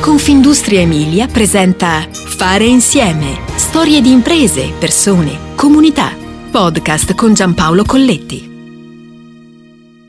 Confindustria 0.00 0.80
Emilia 0.80 1.26
presenta 1.26 2.08
Fare 2.10 2.64
insieme. 2.64 3.38
Storie 3.56 4.00
di 4.00 4.10
imprese, 4.10 4.72
persone, 4.78 5.54
comunità. 5.54 6.16
Podcast 6.50 7.14
con 7.14 7.34
Giampaolo 7.34 7.84
Colletti. 7.84 8.48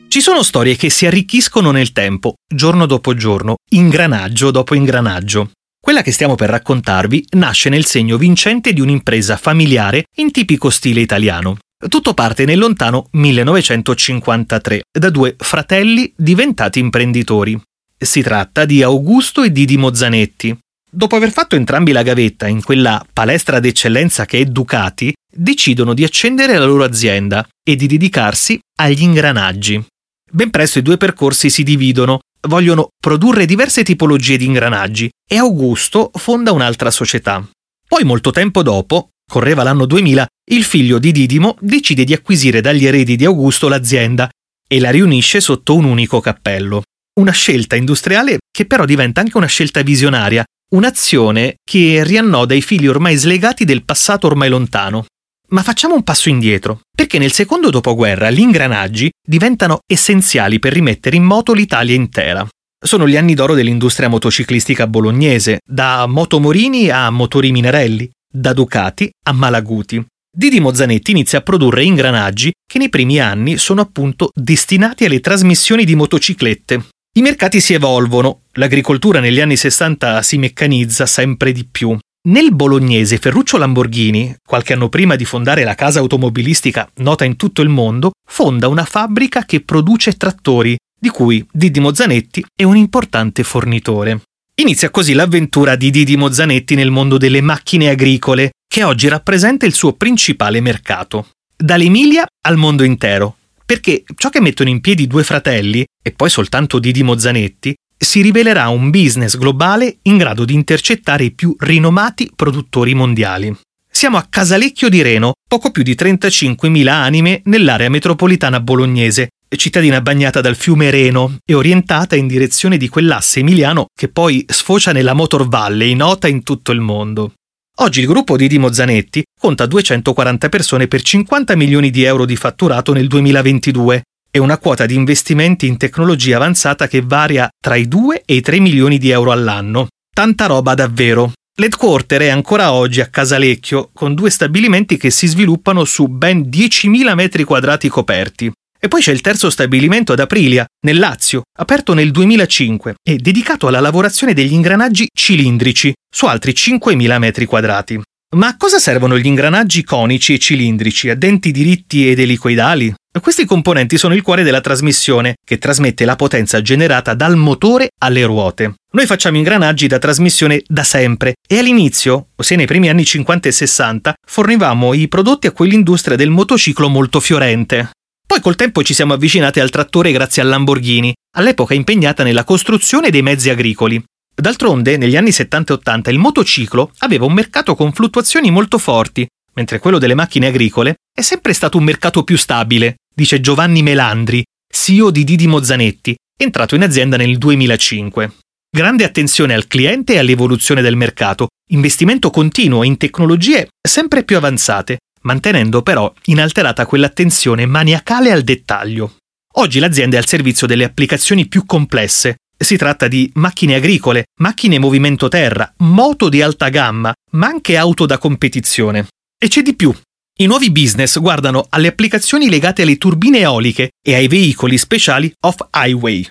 Ci 0.08 0.22
sono 0.22 0.44
storie 0.44 0.78
che 0.78 0.90
si 0.90 1.06
arricchiscono 1.06 1.72
nel 1.72 1.92
tempo, 1.92 2.36
giorno 2.48 2.86
dopo 2.86 3.14
giorno, 3.16 3.56
ingranaggio 3.72 4.50
dopo 4.50 4.76
ingranaggio. 4.76 5.52
Quella 5.78 6.02
che 6.02 6.14
stiamo 6.14 6.36
per 6.36 6.50
raccontarvi 6.52 7.26
nasce 7.32 7.68
nel 7.68 7.84
segno 7.84 8.16
vincente 8.16 8.72
di 8.72 8.80
un'impresa 8.80 9.36
familiare 9.36 10.06
in 10.20 10.32
tipico 10.32 10.70
stile 10.70 11.02
italiano. 11.02 11.58
Tutto 11.90 12.14
parte 12.14 12.46
nel 12.46 12.60
lontano 12.60 13.08
1953 13.12 14.84
da 14.90 15.10
due 15.10 15.36
fratelli 15.38 16.14
diventati 16.16 16.80
imprenditori. 16.80 17.62
Si 18.04 18.24
tratta 18.24 18.66
di 18.66 18.82
Augusto 18.82 19.44
e 19.44 19.52
Didi 19.52 19.80
Zanetti. 19.94 20.58
Dopo 20.92 21.16
aver 21.16 21.32
fatto 21.32 21.56
entrambi 21.56 21.92
la 21.92 22.02
gavetta 22.02 22.48
in 22.48 22.64
quella 22.64 23.06
palestra 23.14 23.60
d'eccellenza 23.60 24.26
che 24.26 24.40
è 24.40 24.46
Ducati, 24.46 25.14
decidono 25.32 25.94
di 25.94 26.04
accendere 26.04 26.58
la 26.58 26.66
loro 26.66 26.84
azienda 26.84 27.48
e 27.64 27.76
di 27.76 27.86
dedicarsi 27.86 28.60
agli 28.80 29.04
ingranaggi. 29.04 29.86
Ben 30.32 30.50
presto 30.50 30.80
i 30.80 30.82
due 30.82 30.98
percorsi 30.98 31.52
si 31.52 31.62
dividono, 31.62 32.22
vogliono 32.48 32.88
produrre 33.00 33.46
diverse 33.46 33.84
tipologie 33.84 34.36
di 34.36 34.46
ingranaggi 34.46 35.08
e 35.30 35.38
Augusto 35.38 36.10
fonda 36.16 36.52
un'altra 36.54 36.90
società. 36.90 37.48
Poi 37.88 38.04
molto 38.04 38.32
tempo 38.32 38.64
dopo, 38.64 39.10
correva 39.32 39.62
l'anno 39.62 39.86
2000, 39.86 40.26
il 40.54 40.64
figlio 40.64 40.98
di 40.98 41.12
Didimo 41.12 41.56
decide 41.60 42.04
di 42.04 42.14
acquisire 42.14 42.62
dagli 42.62 42.88
eredi 42.88 43.16
di 43.16 43.26
Augusto 43.26 43.68
l'azienda 43.68 44.28
e 44.68 44.80
la 44.80 44.90
riunisce 44.90 45.40
sotto 45.40 45.76
un 45.76 45.86
unico 45.86 46.20
cappello 46.20 46.82
una 47.20 47.32
scelta 47.32 47.76
industriale 47.76 48.38
che 48.50 48.66
però 48.66 48.86
diventa 48.86 49.22
anche 49.22 49.38
una 49.38 49.48
scelta 49.48 49.82
visionaria, 49.82 50.44
un'azione 50.76 51.56
che 51.64 52.04
riannoda 52.04 52.54
i 52.54 52.62
fili 52.62 52.88
ormai 52.88 53.16
slegati 53.16 53.66
del 53.66 53.84
passato 53.84 54.28
ormai 54.28 54.50
lontano. 54.50 55.06
Ma 55.50 55.64
facciamo 55.64 55.96
un 55.96 56.04
passo 56.04 56.30
indietro, 56.30 56.82
perché 56.96 57.18
nel 57.18 57.34
secondo 57.34 57.70
dopoguerra 57.70 58.30
gli 58.30 58.40
ingranaggi 58.40 59.10
diventano 59.22 59.80
essenziali 59.86 60.60
per 60.60 60.72
rimettere 60.72 61.18
in 61.18 61.24
moto 61.24 61.52
l'Italia 61.52 61.96
intera. 61.96 62.48
Sono 62.84 63.08
gli 63.08 63.18
anni 63.18 63.34
d'oro 63.34 63.54
dell'industria 63.54 64.08
motociclistica 64.08 64.88
bolognese, 64.88 65.60
da 65.64 66.08
Motomorini 66.08 66.90
a 66.90 67.10
Motori 67.10 67.52
Minarelli, 67.52 68.10
da 68.34 68.54
Ducati 68.54 69.12
a 69.26 69.34
Malaguti. 69.34 70.04
Didi 70.34 70.62
Mozzanetti 70.62 71.12
inizia 71.12 71.40
a 71.40 71.42
produrre 71.42 71.84
ingranaggi 71.84 72.54
che 72.66 72.80
nei 72.80 72.88
primi 72.88 73.20
anni 73.20 73.58
sono 73.58 73.82
appunto 73.82 74.32
destinati 74.34 75.04
alle 75.04 75.20
trasmissioni 75.20 75.84
di 75.84 75.96
motociclette. 75.96 76.86
I 77.14 77.22
mercati 77.22 77.60
si 77.60 77.74
evolvono, 77.74 78.44
l'agricoltura 78.54 79.20
negli 79.20 79.42
anni 79.42 79.58
60 79.58 80.22
si 80.22 80.38
meccanizza 80.38 81.06
sempre 81.06 81.52
di 81.52 81.66
più. 81.70 81.98
Nel 82.30 82.56
bolognese 82.56 83.18
Ferruccio 83.18 83.58
Lamborghini, 83.58 84.34
qualche 84.48 84.72
anno 84.72 84.88
prima 84.88 85.18
di 85.18 85.26
fondare 85.26 85.66
la 85.66 85.76
casa 85.76 86.00
automobilistica 86.00 86.90
nota 87.00 87.26
in 87.26 87.36
tutto 87.36 87.62
il 87.62 87.68
mondo, 87.68 88.12
fonda 88.26 88.70
una 88.70 88.86
fabbrica 88.86 89.44
che 89.44 89.60
produce 89.60 90.14
trattori, 90.14 90.78
di 90.98 91.10
cui 91.10 91.46
Didi 91.52 91.82
Mozzanetti 91.82 92.46
è 92.56 92.64
un 92.64 92.78
importante 92.78 93.44
fornitore. 93.44 94.22
Inizia 94.62 94.90
così 94.90 95.12
l'avventura 95.12 95.76
di 95.76 95.90
Didi 95.90 96.16
Mozzanetti 96.16 96.76
nel 96.76 96.92
mondo 96.92 97.18
delle 97.18 97.42
macchine 97.42 97.90
agricole, 97.90 98.52
che 98.66 98.86
oggi 98.86 99.10
rappresenta 99.10 99.66
il 99.66 99.74
suo 99.74 99.92
principale 99.94 100.62
mercato. 100.62 101.28
Dall'Emilia 101.58 102.26
al 102.46 102.56
mondo 102.56 102.84
intero, 102.84 103.36
perché 103.72 104.04
ciò 104.18 104.28
che 104.28 104.42
mettono 104.42 104.68
in 104.68 104.82
piedi 104.82 105.08
due 105.08 105.24
fratelli, 105.24 105.86
e 106.04 106.12
poi 106.12 106.30
soltanto 106.30 106.78
Didi 106.78 107.04
Mozzanetti, 107.04 107.74
si 107.98 108.22
rivelerà 108.22 108.68
un 108.68 108.90
business 108.90 109.38
globale 109.38 110.00
in 110.02 110.18
grado 110.18 110.44
di 110.44 110.54
intercettare 110.54 111.24
i 111.24 111.32
più 111.32 111.56
rinomati 111.58 112.30
produttori 112.36 112.94
mondiali. 112.94 113.56
Siamo 113.90 114.18
a 114.18 114.28
Casalecchio 114.30 114.90
di 114.90 115.02
Reno, 115.02 115.36
poco 115.48 115.72
più 115.72 115.84
di 115.84 115.94
35.000 115.94 116.86
anime 116.90 117.44
nell'area 117.46 117.90
metropolitana 117.90 118.60
bolognese, 118.60 119.30
cittadina 119.56 120.02
bagnata 120.02 120.42
dal 120.42 120.58
fiume 120.58 120.90
Reno 120.90 121.38
e 121.46 121.54
orientata 121.54 122.18
in 122.18 122.28
direzione 122.28 122.76
di 122.76 122.90
quell'asse 122.90 123.40
emiliano 123.40 123.86
che 123.98 124.10
poi 124.10 124.44
sfocia 124.50 124.92
nella 124.92 125.14
Motor 125.14 125.48
Valley, 125.48 125.94
nota 125.94 126.28
in 126.28 126.44
tutto 126.44 126.74
il 126.74 126.82
mondo. 126.82 127.36
Oggi 127.82 128.02
il 128.02 128.06
gruppo 128.06 128.38
di 128.38 128.48
Dimo 128.48 128.72
Zanetti 128.72 129.24
conta 129.40 129.66
240 129.66 130.50
persone 130.50 130.88
per 130.88 131.02
50 131.02 131.56
milioni 131.56 131.90
di 131.90 132.04
euro 132.04 132.26
di 132.26 132.36
fatturato 132.36 132.94
nel 132.94 133.08
2022 133.08 134.04
e 134.30 134.38
una 134.38 134.60
quota 134.60 134.86
di 134.86 134.94
investimenti 134.94 135.66
in 135.66 135.78
tecnologia 135.78 136.36
avanzata 136.36 136.88
che 136.88 137.02
varia 137.02 137.50
tra 137.60 137.74
i 137.74 137.88
2 137.88 138.22
e 138.24 138.36
i 138.36 138.42
3 138.42 138.60
milioni 138.60 139.00
di 139.00 139.10
euro 139.10 139.32
all'anno. 139.32 139.88
Tanta 140.14 140.46
roba 140.46 140.76
davvero. 140.76 141.32
L'headquarter 141.58 142.22
è 142.22 142.30
ancora 142.30 142.72
oggi 142.72 143.02
a 143.02 143.08
Casalecchio, 143.08 143.90
con 143.94 144.14
due 144.14 144.30
stabilimenti 144.30 144.98
che 144.98 145.10
si 145.10 145.26
sviluppano 145.26 145.84
su 145.84 146.06
ben 146.06 146.42
10.000 146.42 147.16
metri 147.16 147.44
quadrati 147.44 147.90
coperti. 147.90 148.52
E 148.84 148.88
poi 148.88 149.00
c'è 149.00 149.12
il 149.12 149.22
terzo 149.22 149.52
stabilimento 149.52 150.12
ad 150.12 150.20
Aprilia, 150.20 150.66
nel 150.88 150.98
Lazio, 150.98 151.44
aperto 151.60 151.94
nel 151.94 152.10
2005 152.10 152.96
e 153.08 153.18
dedicato 153.18 153.68
alla 153.68 153.80
lavorazione 153.80 154.34
degli 154.34 154.54
ingranaggi 154.54 155.08
cilindrici 155.14 155.94
su 156.10 156.26
altri 156.26 156.54
5.000 156.54 157.20
metri 157.20 157.46
quadrati. 157.46 158.02
Ma 158.38 158.48
a 158.48 158.58
cosa 158.58 158.80
servono 158.80 159.20
gli 159.20 159.26
ingranaggi 159.28 159.84
conici 159.84 160.34
e 160.34 160.40
cilindrici, 160.40 161.10
a 161.10 161.16
denti 161.16 161.52
diritti 161.52 162.10
ed 162.10 162.18
elicoidali? 162.18 162.92
Questi 163.22 163.46
componenti 163.46 164.00
sono 164.00 164.16
il 164.16 164.24
cuore 164.24 164.42
della 164.42 164.62
trasmissione, 164.62 165.36
che 165.46 165.60
trasmette 165.60 166.04
la 166.04 166.16
potenza 166.16 166.60
generata 166.62 167.14
dal 167.14 167.36
motore 167.36 167.90
alle 168.00 168.24
ruote. 168.24 168.74
Noi 168.94 169.06
facciamo 169.06 169.38
ingranaggi 169.38 169.86
da 169.86 170.00
trasmissione 170.00 170.64
da 170.66 170.84
sempre 170.84 171.36
e 171.48 171.60
all'inizio, 171.60 172.30
ossia 172.38 172.56
nei 172.56 172.66
primi 172.66 172.90
anni 172.90 173.06
50 173.06 173.48
e 173.48 173.52
60, 173.52 174.14
fornivamo 174.26 174.96
i 174.96 175.08
prodotti 175.08 175.46
a 175.46 175.52
quell'industria 175.52 176.16
del 176.16 176.30
motociclo 176.32 176.90
molto 176.90 177.20
fiorente. 177.20 177.92
Poi 178.32 178.40
col 178.40 178.56
tempo 178.56 178.82
ci 178.82 178.94
siamo 178.94 179.12
avvicinati 179.12 179.60
al 179.60 179.70
trattore 179.70 180.14
grazie 180.14 180.42
al 180.42 180.48
Lamborghini, 180.48 181.14
all'epoca 181.36 181.74
impegnata 181.74 182.24
nella 182.24 182.46
costruzione 182.46 183.10
dei 183.10 183.22
mezzi 183.22 183.50
agricoli. 183.50 184.02
D'altronde, 184.34 184.96
negli 184.96 185.18
anni 185.18 185.34
70 185.34 185.74
e 185.74 185.76
80 185.76 186.12
il 186.12 186.18
motociclo 186.18 186.94
aveva 187.00 187.26
un 187.26 187.34
mercato 187.34 187.76
con 187.76 187.92
fluttuazioni 187.92 188.50
molto 188.50 188.78
forti, 188.78 189.28
mentre 189.56 189.80
quello 189.80 189.98
delle 189.98 190.14
macchine 190.14 190.48
agricole 190.48 190.96
è 191.14 191.20
sempre 191.20 191.52
stato 191.52 191.78
un 191.78 191.84
mercato 191.84 192.24
più 192.24 192.38
stabile, 192.38 193.00
dice 193.14 193.42
Giovanni 193.42 193.84
Melandri, 193.84 194.42
CEO 194.66 195.12
di 195.12 195.26
Didi 195.26 195.48
Mozzanetti, 195.48 196.16
entrato 196.42 196.76
in 196.76 196.84
azienda 196.84 197.18
nel 197.18 197.38
2005. 197.38 198.32
Grande 198.74 199.04
attenzione 199.04 199.56
al 199.56 199.68
cliente 199.68 200.14
e 200.14 200.20
all'evoluzione 200.20 200.82
del 200.82 200.96
mercato, 200.96 201.50
investimento 201.72 202.30
continuo 202.30 202.84
in 202.84 202.96
tecnologie 202.96 203.68
sempre 203.86 204.24
più 204.24 204.38
avanzate, 204.38 205.00
mantenendo 205.22 205.82
però 205.82 206.12
inalterata 206.26 206.86
quell'attenzione 206.86 207.66
maniacale 207.66 208.32
al 208.32 208.42
dettaglio. 208.42 209.18
Oggi 209.56 209.80
l'azienda 209.80 210.16
è 210.16 210.20
al 210.20 210.28
servizio 210.28 210.68
delle 210.68 210.84
applicazioni 210.84 211.48
più 211.48 211.66
complesse. 211.66 212.38
Si 212.58 212.78
tratta 212.78 213.08
di 213.08 213.30
macchine 213.36 213.76
agricole, 213.76 214.26
macchine 214.40 214.80
movimento 214.80 215.28
terra, 215.28 215.74
moto 215.80 216.30
di 216.30 216.42
alta 216.42 216.70
gamma, 216.70 217.12
ma 217.32 217.48
anche 217.48 217.76
auto 217.76 218.06
da 218.06 218.18
competizione. 218.18 219.08
E 219.38 219.48
c'è 219.48 219.62
di 219.62 219.76
più. 219.76 219.94
I 220.40 220.46
nuovi 220.46 220.72
business 220.72 221.20
guardano 221.20 221.66
alle 221.70 221.88
applicazioni 221.88 222.50
legate 222.50 222.84
alle 222.84 222.98
turbine 222.98 223.40
eoliche 223.40 223.92
e 224.02 224.16
ai 224.16 224.28
veicoli 224.28 224.78
speciali 224.78 225.32
off-highway. 225.40 226.26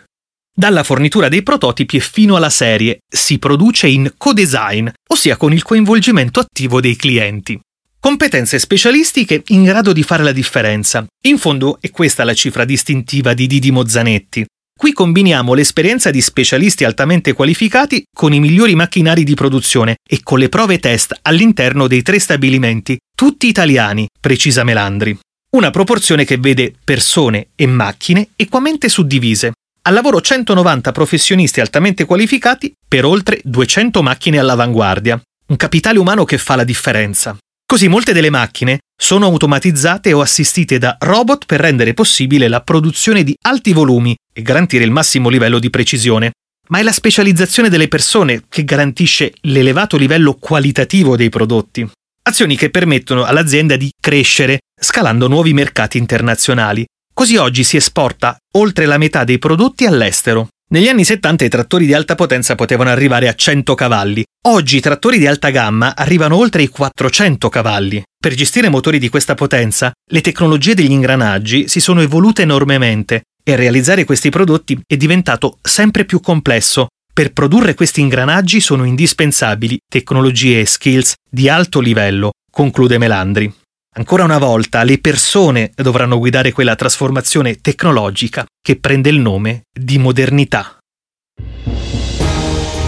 Dalla 0.52 0.82
fornitura 0.82 1.28
dei 1.28 1.42
prototipi 1.42 1.96
e 1.96 2.00
fino 2.00 2.36
alla 2.36 2.50
serie 2.50 3.00
si 3.08 3.38
produce 3.38 3.88
in 3.88 4.12
co-design, 4.16 4.88
ossia 5.08 5.36
con 5.36 5.52
il 5.52 5.62
coinvolgimento 5.62 6.40
attivo 6.40 6.80
dei 6.80 6.96
clienti. 6.96 7.58
Competenze 8.00 8.58
specialistiche 8.58 9.42
in 9.48 9.62
grado 9.62 9.92
di 9.92 10.02
fare 10.02 10.22
la 10.22 10.32
differenza. 10.32 11.04
In 11.26 11.36
fondo 11.36 11.76
è 11.82 11.90
questa 11.90 12.24
la 12.24 12.32
cifra 12.32 12.64
distintiva 12.64 13.34
di 13.34 13.46
Didi 13.46 13.70
Mozzanetti. 13.70 14.42
Qui 14.74 14.94
combiniamo 14.94 15.52
l'esperienza 15.52 16.10
di 16.10 16.22
specialisti 16.22 16.84
altamente 16.84 17.34
qualificati 17.34 18.02
con 18.10 18.32
i 18.32 18.40
migliori 18.40 18.74
macchinari 18.74 19.22
di 19.22 19.34
produzione 19.34 19.96
e 20.08 20.20
con 20.22 20.38
le 20.38 20.48
prove 20.48 20.78
test 20.78 21.14
all'interno 21.20 21.86
dei 21.86 22.00
tre 22.00 22.18
stabilimenti, 22.18 22.98
tutti 23.14 23.46
italiani, 23.48 24.08
precisa 24.18 24.64
Melandri. 24.64 25.18
Una 25.54 25.70
proporzione 25.70 26.24
che 26.24 26.38
vede 26.38 26.72
persone 26.82 27.48
e 27.54 27.66
macchine 27.66 28.30
equamente 28.34 28.88
suddivise. 28.88 29.52
Al 29.82 29.92
lavoro 29.92 30.22
190 30.22 30.90
professionisti 30.92 31.60
altamente 31.60 32.06
qualificati 32.06 32.72
per 32.88 33.04
oltre 33.04 33.42
200 33.44 34.02
macchine 34.02 34.38
all'avanguardia. 34.38 35.20
Un 35.48 35.56
capitale 35.56 35.98
umano 35.98 36.24
che 36.24 36.38
fa 36.38 36.56
la 36.56 36.64
differenza. 36.64 37.36
Così 37.70 37.86
molte 37.86 38.12
delle 38.12 38.30
macchine 38.30 38.80
sono 39.00 39.26
automatizzate 39.26 40.12
o 40.12 40.20
assistite 40.20 40.78
da 40.78 40.96
robot 40.98 41.46
per 41.46 41.60
rendere 41.60 41.94
possibile 41.94 42.48
la 42.48 42.62
produzione 42.62 43.22
di 43.22 43.32
alti 43.42 43.72
volumi 43.72 44.12
e 44.34 44.42
garantire 44.42 44.82
il 44.82 44.90
massimo 44.90 45.28
livello 45.28 45.60
di 45.60 45.70
precisione. 45.70 46.32
Ma 46.70 46.80
è 46.80 46.82
la 46.82 46.90
specializzazione 46.90 47.68
delle 47.68 47.86
persone 47.86 48.42
che 48.48 48.64
garantisce 48.64 49.34
l'elevato 49.42 49.96
livello 49.96 50.34
qualitativo 50.34 51.14
dei 51.14 51.28
prodotti. 51.28 51.88
Azioni 52.22 52.56
che 52.56 52.70
permettono 52.70 53.22
all'azienda 53.22 53.76
di 53.76 53.92
crescere 54.00 54.58
scalando 54.74 55.28
nuovi 55.28 55.52
mercati 55.52 55.96
internazionali. 55.96 56.84
Così 57.14 57.36
oggi 57.36 57.62
si 57.62 57.76
esporta 57.76 58.36
oltre 58.56 58.84
la 58.84 58.98
metà 58.98 59.22
dei 59.22 59.38
prodotti 59.38 59.86
all'estero. 59.86 60.48
Negli 60.72 60.86
anni 60.86 61.02
70 61.02 61.44
i 61.44 61.48
trattori 61.48 61.84
di 61.84 61.94
alta 61.94 62.14
potenza 62.14 62.54
potevano 62.54 62.90
arrivare 62.90 63.26
a 63.26 63.34
100 63.34 63.74
cavalli. 63.74 64.24
Oggi 64.46 64.76
i 64.76 64.80
trattori 64.80 65.18
di 65.18 65.26
alta 65.26 65.50
gamma 65.50 65.96
arrivano 65.96 66.36
oltre 66.36 66.62
i 66.62 66.68
400 66.68 67.48
cavalli. 67.48 68.00
Per 68.16 68.34
gestire 68.34 68.68
motori 68.68 69.00
di 69.00 69.08
questa 69.08 69.34
potenza, 69.34 69.90
le 70.08 70.20
tecnologie 70.20 70.74
degli 70.74 70.92
ingranaggi 70.92 71.66
si 71.66 71.80
sono 71.80 72.02
evolute 72.02 72.42
enormemente 72.42 73.22
e 73.42 73.56
realizzare 73.56 74.04
questi 74.04 74.30
prodotti 74.30 74.80
è 74.86 74.96
diventato 74.96 75.58
sempre 75.60 76.04
più 76.04 76.20
complesso. 76.20 76.86
Per 77.12 77.32
produrre 77.32 77.74
questi 77.74 78.00
ingranaggi 78.00 78.60
sono 78.60 78.84
indispensabili 78.84 79.76
tecnologie 79.90 80.60
e 80.60 80.66
skills 80.66 81.14
di 81.28 81.48
alto 81.48 81.80
livello, 81.80 82.30
conclude 82.48 82.96
Melandri. 82.96 83.52
Ancora 83.96 84.22
una 84.22 84.38
volta 84.38 84.84
le 84.84 84.98
persone 84.98 85.72
dovranno 85.74 86.18
guidare 86.18 86.52
quella 86.52 86.76
trasformazione 86.76 87.60
tecnologica 87.60 88.46
che 88.62 88.76
prende 88.76 89.08
il 89.08 89.18
nome 89.18 89.62
di 89.72 89.98
modernità. 89.98 90.76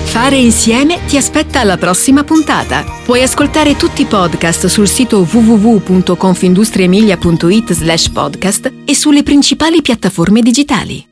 Fare 0.05 0.37
insieme 0.37 1.05
ti 1.07 1.17
aspetta 1.17 1.59
alla 1.59 1.79
prossima 1.79 2.23
puntata. 2.23 2.85
Puoi 3.05 3.23
ascoltare 3.23 3.77
tutti 3.77 4.03
i 4.03 4.05
podcast 4.05 4.67
sul 4.67 4.87
sito 4.87 5.27
www.confindustriemilia.it 5.29 7.73
slash 7.73 8.09
podcast 8.11 8.73
e 8.85 8.95
sulle 8.95 9.23
principali 9.23 9.83
piattaforme 9.83 10.41
digitali. 10.41 11.12